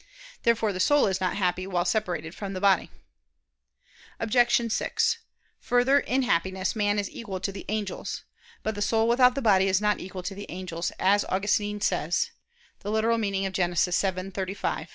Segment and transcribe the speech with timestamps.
[0.41, 2.89] Therefore the soul is not happy while separated from the body.
[4.19, 4.73] Obj.
[4.73, 5.17] 6:
[5.59, 8.23] Further, in Happiness man is equal to the angels.
[8.63, 12.31] But the soul without the body is not equal to the angels, as Augustine says
[12.83, 12.95] (Gen.
[12.95, 13.95] ad lit.
[13.95, 14.89] xii, 35).